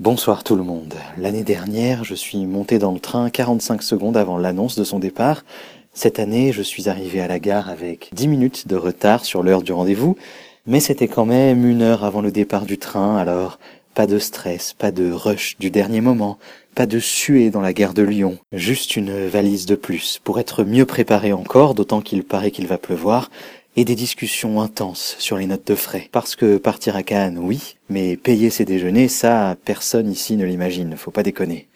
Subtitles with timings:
[0.00, 0.94] Bonsoir tout le monde.
[1.18, 5.44] L'année dernière, je suis monté dans le train 45 secondes avant l'annonce de son départ.
[5.92, 9.60] Cette année, je suis arrivé à la gare avec 10 minutes de retard sur l'heure
[9.60, 10.16] du rendez-vous,
[10.64, 13.58] mais c'était quand même une heure avant le départ du train, alors
[13.92, 16.38] pas de stress, pas de rush du dernier moment,
[16.74, 20.64] pas de suer dans la gare de Lyon, juste une valise de plus pour être
[20.64, 23.28] mieux préparé encore, d'autant qu'il paraît qu'il va pleuvoir,
[23.76, 26.08] et des discussions intenses sur les notes de frais.
[26.12, 30.96] Parce que partir à Cannes, oui, mais payer ses déjeuners, ça, personne ici ne l'imagine,
[30.96, 31.68] faut pas déconner.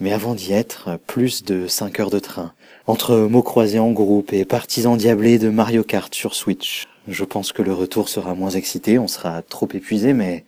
[0.00, 2.52] Mais avant d'y être, plus de 5 heures de train,
[2.86, 6.88] entre mots croisés en groupe et partisans diablés de Mario Kart sur Switch.
[7.06, 10.44] Je pense que le retour sera moins excité, on sera trop épuisé, mais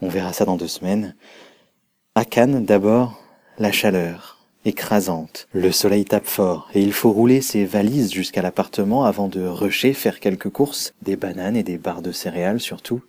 [0.00, 1.14] on verra ça dans deux semaines.
[2.14, 3.20] À Cannes, d'abord,
[3.58, 5.48] la chaleur écrasante.
[5.52, 9.92] Le soleil tape fort et il faut rouler ses valises jusqu'à l'appartement avant de rusher
[9.92, 13.02] faire quelques courses, des bananes et des barres de céréales surtout,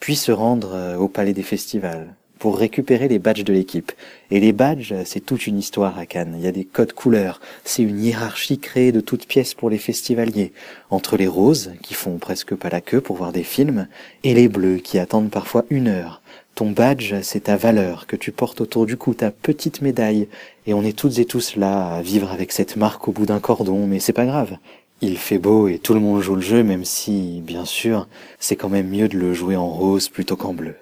[0.00, 3.92] puis se rendre euh, au palais des festivals pour récupérer les badges de l'équipe.
[4.32, 6.34] Et les badges, c'est toute une histoire à Cannes.
[6.36, 7.40] Il y a des codes couleurs.
[7.62, 10.52] C'est une hiérarchie créée de toutes pièces pour les festivaliers.
[10.90, 13.86] Entre les roses, qui font presque pas la queue pour voir des films,
[14.24, 16.20] et les bleus, qui attendent parfois une heure.
[16.62, 20.28] Ton badge, c'est ta valeur que tu portes autour du cou, ta petite médaille.
[20.64, 23.40] Et on est toutes et tous là à vivre avec cette marque au bout d'un
[23.40, 24.58] cordon, mais c'est pas grave.
[25.00, 28.06] Il fait beau et tout le monde joue le jeu, même si, bien sûr,
[28.38, 30.76] c'est quand même mieux de le jouer en rose plutôt qu'en bleu.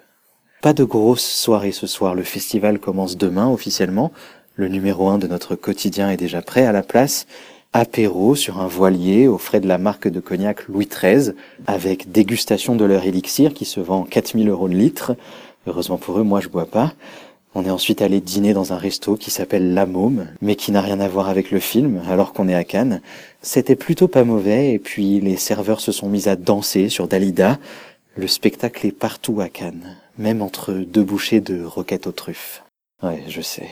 [0.61, 4.11] Pas de grosse soirée ce soir, le festival commence demain officiellement.
[4.53, 7.25] Le numéro un de notre quotidien est déjà prêt à la place.
[7.73, 11.33] Apéro sur un voilier aux frais de la marque de cognac Louis XIII,
[11.67, 15.15] avec dégustation de leur élixir qui se vend 4000 euros de litre.
[15.67, 16.93] Heureusement pour eux, moi je bois pas.
[17.53, 20.81] On est ensuite allé dîner dans un resto qui s'appelle La Môme, mais qui n'a
[20.81, 23.01] rien à voir avec le film, alors qu'on est à Cannes.
[23.41, 27.59] C'était plutôt pas mauvais, et puis les serveurs se sont mis à danser sur Dalida.
[28.15, 32.63] Le spectacle est partout à Cannes même entre deux bouchées de roquettes aux truffes.
[33.01, 33.69] Ouais, je sais.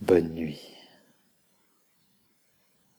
[0.00, 0.60] Bonne nuit.